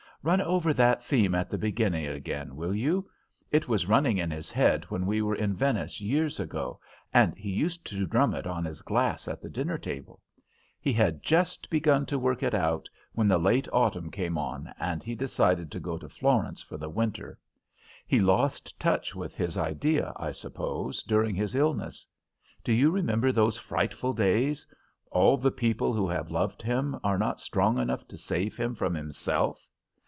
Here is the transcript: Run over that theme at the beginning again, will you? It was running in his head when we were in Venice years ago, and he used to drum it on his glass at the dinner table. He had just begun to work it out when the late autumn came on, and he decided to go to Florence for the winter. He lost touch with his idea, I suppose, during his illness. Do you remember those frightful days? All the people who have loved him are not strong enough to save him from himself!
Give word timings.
Run 0.23 0.39
over 0.41 0.71
that 0.71 1.01
theme 1.03 1.33
at 1.33 1.49
the 1.49 1.57
beginning 1.57 2.05
again, 2.05 2.55
will 2.55 2.75
you? 2.75 3.09
It 3.49 3.67
was 3.67 3.87
running 3.87 4.19
in 4.19 4.29
his 4.29 4.51
head 4.51 4.83
when 4.83 5.07
we 5.07 5.19
were 5.23 5.33
in 5.33 5.55
Venice 5.55 5.99
years 5.99 6.39
ago, 6.39 6.79
and 7.11 7.35
he 7.35 7.49
used 7.49 7.83
to 7.87 8.05
drum 8.05 8.35
it 8.35 8.45
on 8.45 8.63
his 8.63 8.83
glass 8.83 9.27
at 9.27 9.41
the 9.41 9.49
dinner 9.49 9.79
table. 9.79 10.21
He 10.79 10.93
had 10.93 11.23
just 11.23 11.71
begun 11.71 12.05
to 12.05 12.19
work 12.19 12.43
it 12.43 12.53
out 12.53 12.87
when 13.13 13.27
the 13.27 13.39
late 13.39 13.67
autumn 13.73 14.11
came 14.11 14.37
on, 14.37 14.71
and 14.79 15.01
he 15.01 15.15
decided 15.15 15.71
to 15.71 15.79
go 15.79 15.97
to 15.97 16.07
Florence 16.07 16.61
for 16.61 16.77
the 16.77 16.87
winter. 16.87 17.39
He 18.05 18.19
lost 18.19 18.79
touch 18.79 19.15
with 19.15 19.33
his 19.33 19.57
idea, 19.57 20.13
I 20.17 20.33
suppose, 20.33 21.01
during 21.01 21.33
his 21.33 21.55
illness. 21.55 22.05
Do 22.63 22.73
you 22.73 22.91
remember 22.91 23.31
those 23.31 23.57
frightful 23.57 24.13
days? 24.13 24.67
All 25.09 25.35
the 25.35 25.49
people 25.49 25.93
who 25.95 26.07
have 26.09 26.29
loved 26.29 26.61
him 26.61 26.99
are 27.03 27.17
not 27.17 27.39
strong 27.39 27.79
enough 27.79 28.07
to 28.09 28.19
save 28.19 28.55
him 28.55 28.75
from 28.75 28.93
himself! 28.93 29.67